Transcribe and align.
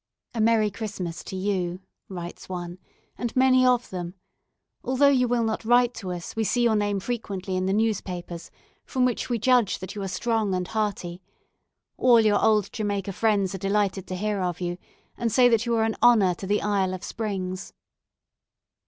"A 0.33 0.41
merry 0.41 0.71
Christmas 0.71 1.23
to 1.25 1.35
you," 1.35 1.79
writes 2.09 2.49
one, 2.49 2.79
"and 3.19 3.35
many 3.35 3.63
of 3.63 3.91
them. 3.91 4.15
Although 4.83 5.09
you 5.09 5.27
will 5.27 5.43
not 5.43 5.63
write 5.63 5.93
to 5.93 6.11
us, 6.11 6.35
we 6.35 6.43
see 6.43 6.63
your 6.63 6.75
name 6.75 6.99
frequently 6.99 7.55
in 7.55 7.67
the 7.67 7.71
newspapers, 7.71 8.49
from 8.83 9.05
which 9.05 9.29
we 9.29 9.37
judge 9.37 9.77
that 9.77 9.93
you 9.93 10.01
are 10.01 10.07
strong 10.07 10.55
and 10.55 10.67
hearty. 10.69 11.21
All 11.97 12.19
your 12.19 12.43
old 12.43 12.73
Jamaica 12.73 13.13
friends 13.13 13.53
are 13.53 13.59
delighted 13.59 14.07
to 14.07 14.15
hear 14.15 14.41
of 14.41 14.59
you, 14.59 14.79
and 15.19 15.31
say 15.31 15.47
that 15.49 15.67
you 15.67 15.75
are 15.75 15.83
an 15.83 15.95
honour 16.01 16.33
to 16.33 16.47
the 16.47 16.63
Isle 16.63 16.95
of 16.95 17.03
Springs." 17.03 17.71